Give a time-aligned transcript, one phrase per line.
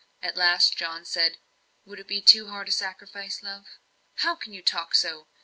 [0.23, 1.37] At last John said:
[1.85, 3.65] "Would it be too hard a sacrifice, love?"
[4.15, 5.27] "How can you talk so!